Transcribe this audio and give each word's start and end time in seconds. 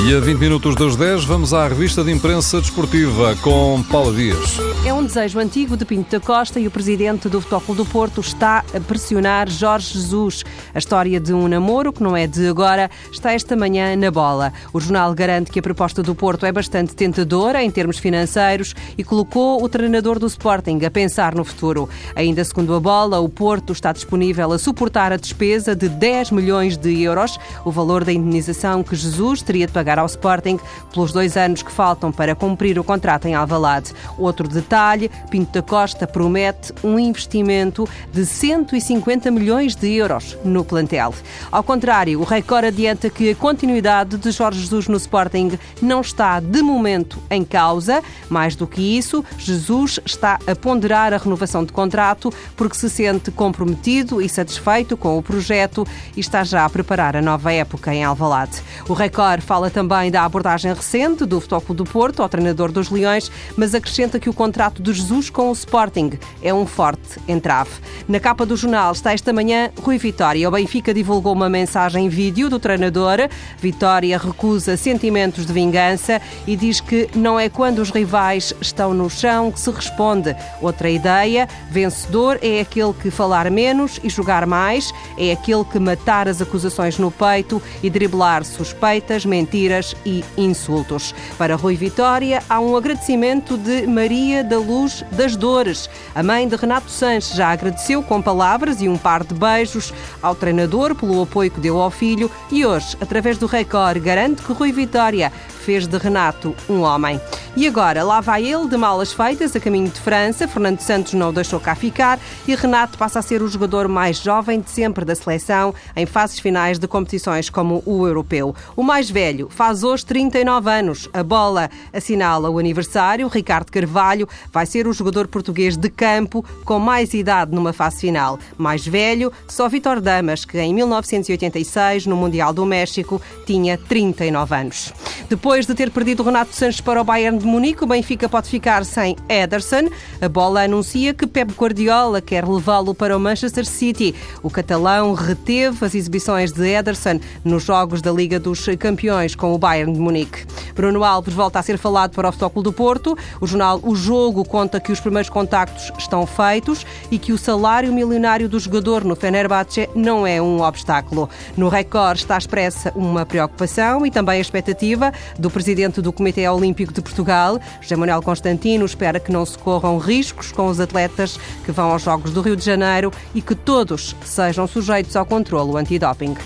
E 0.00 0.14
a 0.14 0.20
20 0.20 0.38
minutos 0.38 0.76
das 0.76 0.94
10 0.94 1.24
vamos 1.24 1.52
à 1.52 1.66
revista 1.66 2.04
de 2.04 2.12
imprensa 2.12 2.60
desportiva 2.60 3.34
com 3.42 3.82
Paula 3.90 4.14
Dias. 4.14 4.56
É 4.86 4.94
um 4.94 5.04
desejo 5.04 5.40
antigo 5.40 5.76
de 5.76 5.84
Pinto 5.84 6.08
da 6.12 6.24
Costa 6.24 6.60
e 6.60 6.68
o 6.68 6.70
presidente 6.70 7.28
do 7.28 7.40
Futebol 7.40 7.74
do 7.74 7.84
Porto 7.84 8.20
está 8.20 8.64
a 8.72 8.80
pressionar 8.80 9.50
Jorge 9.50 9.94
Jesus. 9.94 10.44
A 10.72 10.78
história 10.78 11.18
de 11.18 11.34
um 11.34 11.48
namoro, 11.48 11.92
que 11.92 12.02
não 12.02 12.16
é 12.16 12.28
de 12.28 12.46
agora, 12.46 12.88
está 13.10 13.32
esta 13.32 13.56
manhã 13.56 13.96
na 13.96 14.08
bola. 14.08 14.52
O 14.72 14.80
jornal 14.80 15.12
garante 15.14 15.50
que 15.50 15.58
a 15.58 15.62
proposta 15.62 16.00
do 16.00 16.14
Porto 16.14 16.46
é 16.46 16.52
bastante 16.52 16.94
tentadora 16.94 17.62
em 17.62 17.70
termos 17.70 17.98
financeiros 17.98 18.74
e 18.96 19.02
colocou 19.02 19.62
o 19.62 19.68
treinador 19.68 20.20
do 20.20 20.26
Sporting 20.26 20.78
a 20.86 20.90
pensar 20.92 21.34
no 21.34 21.44
futuro. 21.44 21.88
Ainda 22.14 22.44
segundo 22.44 22.72
a 22.72 22.80
bola, 22.80 23.18
o 23.18 23.28
Porto 23.28 23.72
está 23.72 23.92
disponível 23.92 24.52
a 24.52 24.58
suportar 24.58 25.12
a 25.12 25.16
despesa 25.16 25.74
de 25.74 25.88
10 25.88 26.30
milhões 26.30 26.76
de 26.76 27.02
euros, 27.02 27.36
o 27.64 27.72
valor 27.72 28.04
da 28.04 28.12
indenização 28.12 28.84
que 28.84 28.94
Jesus 28.94 29.42
teria 29.42 29.66
de 29.66 29.72
pagar 29.72 29.97
ao 29.98 30.06
Sporting 30.06 30.58
pelos 30.92 31.12
dois 31.12 31.36
anos 31.36 31.62
que 31.62 31.72
faltam 31.72 32.10
para 32.10 32.34
cumprir 32.34 32.78
o 32.78 32.84
contrato 32.84 33.26
em 33.26 33.34
Alvalade. 33.34 33.92
Outro 34.16 34.48
detalhe, 34.48 35.10
Pinto 35.30 35.52
da 35.52 35.62
Costa 35.62 36.06
promete 36.06 36.72
um 36.82 36.98
investimento 36.98 37.88
de 38.12 38.24
150 38.24 39.30
milhões 39.30 39.74
de 39.74 39.92
euros 39.92 40.36
no 40.44 40.64
plantel. 40.64 41.14
Ao 41.50 41.62
contrário, 41.62 42.20
o 42.20 42.24
Record 42.24 42.66
adianta 42.66 43.10
que 43.10 43.30
a 43.30 43.34
continuidade 43.34 44.16
de 44.16 44.30
Jorge 44.30 44.60
Jesus 44.60 44.88
no 44.88 44.96
Sporting 44.96 45.58
não 45.82 46.00
está, 46.00 46.40
de 46.40 46.62
momento, 46.62 47.18
em 47.30 47.44
causa. 47.44 48.02
Mais 48.28 48.54
do 48.54 48.66
que 48.66 48.80
isso, 48.80 49.24
Jesus 49.36 50.00
está 50.04 50.38
a 50.46 50.54
ponderar 50.54 51.12
a 51.12 51.18
renovação 51.18 51.64
de 51.64 51.72
contrato 51.72 52.32
porque 52.56 52.76
se 52.76 52.88
sente 52.88 53.30
comprometido 53.30 54.20
e 54.20 54.28
satisfeito 54.28 54.96
com 54.96 55.18
o 55.18 55.22
projeto 55.22 55.86
e 56.16 56.20
está 56.20 56.44
já 56.44 56.64
a 56.64 56.70
preparar 56.70 57.16
a 57.16 57.22
nova 57.22 57.52
época 57.52 57.94
em 57.94 58.04
Alvalade. 58.04 58.62
O 58.88 58.92
Record 58.92 59.42
fala 59.42 59.70
também 59.78 60.10
da 60.10 60.24
abordagem 60.24 60.74
recente 60.74 61.24
do 61.24 61.40
Futebol 61.40 61.76
do 61.76 61.84
Porto 61.84 62.20
ao 62.20 62.28
treinador 62.28 62.72
dos 62.72 62.90
Leões, 62.90 63.30
mas 63.56 63.76
acrescenta 63.76 64.18
que 64.18 64.28
o 64.28 64.34
contrato 64.34 64.82
de 64.82 64.92
Jesus 64.92 65.30
com 65.30 65.50
o 65.50 65.52
Sporting 65.52 66.18
é 66.42 66.52
um 66.52 66.66
forte 66.66 67.20
entrave. 67.28 67.70
Na 68.08 68.18
capa 68.18 68.44
do 68.44 68.56
jornal 68.56 68.90
está 68.90 69.12
esta 69.12 69.32
manhã 69.32 69.70
Rui 69.80 69.96
Vitória. 69.96 70.48
O 70.48 70.50
Benfica 70.50 70.92
divulgou 70.92 71.32
uma 71.32 71.48
mensagem 71.48 72.06
em 72.06 72.08
vídeo 72.08 72.50
do 72.50 72.58
treinador. 72.58 73.18
Vitória 73.60 74.18
recusa 74.18 74.76
sentimentos 74.76 75.46
de 75.46 75.52
vingança 75.52 76.20
e 76.44 76.56
diz 76.56 76.80
que 76.80 77.08
não 77.14 77.38
é 77.38 77.48
quando 77.48 77.78
os 77.78 77.90
rivais 77.90 78.52
estão 78.60 78.92
no 78.92 79.08
chão 79.08 79.52
que 79.52 79.60
se 79.60 79.70
responde. 79.70 80.34
Outra 80.60 80.90
ideia, 80.90 81.48
vencedor 81.70 82.36
é 82.42 82.58
aquele 82.58 82.92
que 82.94 83.12
falar 83.12 83.48
menos 83.48 84.00
e 84.02 84.10
jogar 84.10 84.44
mais, 84.44 84.92
é 85.16 85.30
aquele 85.30 85.64
que 85.64 85.78
matar 85.78 86.26
as 86.26 86.42
acusações 86.42 86.98
no 86.98 87.12
peito 87.12 87.62
e 87.80 87.88
driblar 87.88 88.44
suspeitas, 88.44 89.24
mentiras 89.24 89.67
mentiras 89.68 89.94
e 90.04 90.24
insultos. 90.36 91.14
Para 91.36 91.54
Rui 91.54 91.76
Vitória, 91.76 92.42
há 92.48 92.58
um 92.58 92.76
agradecimento 92.76 93.58
de 93.58 93.86
Maria 93.86 94.42
da 94.42 94.58
Luz 94.58 95.04
das 95.12 95.36
Dores. 95.36 95.90
A 96.14 96.22
mãe 96.22 96.48
de 96.48 96.56
Renato 96.56 96.90
Sanches 96.90 97.36
já 97.36 97.50
agradeceu 97.50 98.02
com 98.02 98.22
palavras 98.22 98.80
e 98.80 98.88
um 98.88 98.96
par 98.96 99.22
de 99.22 99.34
beijos 99.34 99.92
ao 100.22 100.34
treinador 100.34 100.94
pelo 100.94 101.22
apoio 101.22 101.50
que 101.50 101.60
deu 101.60 101.80
ao 101.80 101.90
filho 101.90 102.30
e 102.50 102.64
hoje, 102.64 102.96
através 103.00 103.36
do 103.36 103.46
Record, 103.46 104.02
garante 104.02 104.42
que 104.42 104.52
Rui 104.52 104.72
Vitória 104.72 105.30
fez 105.68 105.86
de 105.86 105.98
Renato 105.98 106.56
um 106.66 106.80
homem. 106.80 107.20
E 107.54 107.66
agora, 107.66 108.02
lá 108.02 108.22
vai 108.22 108.42
ele, 108.42 108.68
de 108.68 108.76
malas 108.78 109.12
feitas, 109.12 109.54
a 109.54 109.60
caminho 109.60 109.90
de 109.90 110.00
França. 110.00 110.48
Fernando 110.48 110.80
Santos 110.80 111.12
não 111.12 111.28
o 111.28 111.32
deixou 111.32 111.60
cá 111.60 111.74
ficar 111.74 112.18
e 112.46 112.54
Renato 112.54 112.96
passa 112.96 113.18
a 113.18 113.22
ser 113.22 113.42
o 113.42 113.48
jogador 113.48 113.86
mais 113.86 114.16
jovem 114.16 114.60
de 114.60 114.70
sempre 114.70 115.04
da 115.04 115.14
seleção 115.14 115.74
em 115.94 116.06
fases 116.06 116.38
finais 116.38 116.78
de 116.78 116.88
competições 116.88 117.50
como 117.50 117.82
o 117.84 118.06
europeu. 118.06 118.54
O 118.74 118.82
mais 118.82 119.10
velho 119.10 119.50
faz 119.58 119.82
hoje 119.82 120.06
39 120.06 120.70
anos. 120.70 121.08
A 121.12 121.24
bola 121.24 121.68
assinala 121.92 122.48
o 122.48 122.60
aniversário. 122.60 123.26
Ricardo 123.26 123.72
Carvalho 123.72 124.28
vai 124.52 124.64
ser 124.64 124.86
o 124.86 124.92
jogador 124.92 125.26
português 125.26 125.76
de 125.76 125.90
campo 125.90 126.44
com 126.64 126.78
mais 126.78 127.12
idade 127.12 127.52
numa 127.52 127.72
fase 127.72 128.02
final. 128.02 128.38
Mais 128.56 128.86
velho, 128.86 129.32
só 129.48 129.68
Vitor 129.68 130.00
Damas, 130.00 130.44
que 130.44 130.60
em 130.60 130.72
1986, 130.72 132.06
no 132.06 132.14
Mundial 132.14 132.52
do 132.52 132.64
México, 132.64 133.20
tinha 133.44 133.76
39 133.76 134.54
anos. 134.54 134.92
Depois 135.28 135.66
de 135.66 135.74
ter 135.74 135.90
perdido 135.90 136.22
Renato 136.22 136.54
Sanches 136.54 136.80
para 136.80 137.00
o 137.00 137.04
Bayern 137.04 137.36
de 137.36 137.44
Munique, 137.44 137.82
o 137.82 137.86
Benfica 137.88 138.28
pode 138.28 138.48
ficar 138.48 138.84
sem 138.84 139.16
Ederson. 139.28 139.88
A 140.20 140.28
bola 140.28 140.62
anuncia 140.62 141.12
que 141.12 141.26
Pep 141.26 141.52
Guardiola 141.52 142.20
quer 142.20 142.46
levá-lo 142.46 142.94
para 142.94 143.16
o 143.16 143.20
Manchester 143.20 143.66
City. 143.66 144.14
O 144.40 144.50
catalão 144.50 145.14
reteve 145.14 145.84
as 145.84 145.96
exibições 145.96 146.52
de 146.52 146.64
Ederson 146.64 147.18
nos 147.44 147.64
jogos 147.64 148.00
da 148.00 148.12
Liga 148.12 148.38
dos 148.38 148.64
Campeões 148.78 149.34
com 149.48 149.54
o 149.54 149.58
Bayern 149.58 149.94
de 149.94 149.98
Munique. 149.98 150.44
Bruno 150.74 151.02
Alves 151.02 151.32
volta 151.32 151.58
a 151.58 151.62
ser 151.62 151.78
falado 151.78 152.14
para 152.14 152.28
o 152.28 152.32
Futebol 152.32 152.62
do 152.62 152.72
Porto. 152.72 153.16
O 153.40 153.46
jornal 153.46 153.80
O 153.82 153.96
Jogo 153.96 154.44
conta 154.44 154.78
que 154.78 154.92
os 154.92 155.00
primeiros 155.00 155.30
contactos 155.30 155.90
estão 155.98 156.26
feitos 156.26 156.84
e 157.10 157.18
que 157.18 157.32
o 157.32 157.38
salário 157.38 157.90
milionário 157.90 158.46
do 158.46 158.60
jogador 158.60 159.04
no 159.04 159.16
Fenerbahçe 159.16 159.88
não 159.94 160.26
é 160.26 160.40
um 160.42 160.60
obstáculo. 160.60 161.30
No 161.56 161.70
Record 161.70 162.18
está 162.18 162.36
expressa 162.36 162.92
uma 162.94 163.24
preocupação 163.24 164.04
e 164.04 164.10
também 164.10 164.36
a 164.36 164.40
expectativa 164.40 165.12
do 165.38 165.50
presidente 165.50 166.02
do 166.02 166.12
Comitê 166.12 166.46
Olímpico 166.46 166.92
de 166.92 167.00
Portugal, 167.00 167.58
José 167.80 167.96
Manuel 167.96 168.20
Constantino, 168.20 168.84
espera 168.84 169.18
que 169.18 169.32
não 169.32 169.46
se 169.46 169.56
corram 169.56 169.96
riscos 169.96 170.52
com 170.52 170.66
os 170.66 170.78
atletas 170.78 171.40
que 171.64 171.72
vão 171.72 171.90
aos 171.90 172.02
Jogos 172.02 172.32
do 172.32 172.42
Rio 172.42 172.54
de 172.54 172.64
Janeiro 172.64 173.10
e 173.34 173.40
que 173.40 173.54
todos 173.54 174.14
sejam 174.24 174.66
sujeitos 174.66 175.16
ao 175.16 175.24
controlo 175.24 175.78
antidoping. 175.78 176.36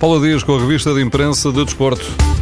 Paula 0.00 0.20
Dias 0.20 0.42
com 0.42 0.56
a 0.56 0.60
revista 0.60 0.92
de 0.92 1.00
imprensa 1.00 1.52
de 1.52 1.64
Desporto. 1.64 2.37